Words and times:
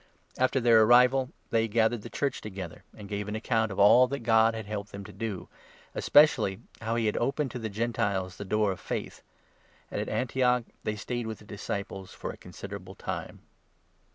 After 0.39 0.59
their 0.59 0.83
27 0.83 0.93
Antioch. 0.93 1.13
arr; 1.13 1.25
vai( 1.27 1.31
they 1.51 1.67
gathered 1.67 2.01
the 2.01 2.09
Church 2.09 2.41
together, 2.41 2.83
and 2.97 3.07
gave 3.07 3.27
an 3.27 3.35
account 3.35 3.71
of 3.71 3.77
all 3.79 4.07
that 4.07 4.23
God 4.23 4.55
had 4.55 4.65
helped 4.65 4.91
them 4.91 5.03
to 5.05 5.13
do, 5.13 5.47
and 5.47 5.47
especially 5.99 6.59
how 6.81 6.95
he 6.95 7.05
had 7.05 7.17
opened 7.17 7.51
to 7.51 7.59
the 7.59 7.69
Gentiles 7.69 8.37
the 8.37 8.43
door 8.43 8.71
of 8.71 8.79
faith; 8.79 9.21
and 9.91 10.01
at 10.01 10.09
Antioch 10.09 10.63
they 10.83 10.95
stayed 10.95 11.27
with 11.27 11.37
the 11.37 11.45
disciples 11.45 12.15
for 12.15 12.29
a 12.31 12.33
28 12.33 12.41
considerable 12.41 12.95
time. 12.95 13.41